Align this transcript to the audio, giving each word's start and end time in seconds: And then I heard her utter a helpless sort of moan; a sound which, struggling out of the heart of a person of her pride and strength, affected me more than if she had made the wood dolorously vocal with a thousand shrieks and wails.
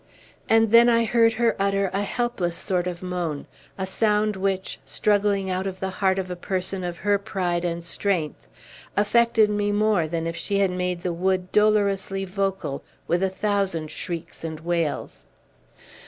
And 0.49 0.71
then 0.71 0.89
I 0.89 1.05
heard 1.05 1.33
her 1.33 1.55
utter 1.59 1.91
a 1.93 2.01
helpless 2.01 2.55
sort 2.57 2.87
of 2.87 3.03
moan; 3.03 3.45
a 3.77 3.85
sound 3.85 4.35
which, 4.35 4.79
struggling 4.83 5.51
out 5.51 5.67
of 5.67 5.79
the 5.79 5.91
heart 6.01 6.17
of 6.17 6.31
a 6.31 6.35
person 6.35 6.83
of 6.83 6.97
her 7.05 7.19
pride 7.19 7.63
and 7.63 7.83
strength, 7.83 8.47
affected 8.97 9.51
me 9.51 9.71
more 9.71 10.07
than 10.07 10.25
if 10.25 10.35
she 10.35 10.57
had 10.57 10.71
made 10.71 11.03
the 11.03 11.13
wood 11.13 11.51
dolorously 11.51 12.25
vocal 12.25 12.83
with 13.07 13.21
a 13.21 13.29
thousand 13.29 13.91
shrieks 13.91 14.43
and 14.43 14.61
wails. 14.61 15.25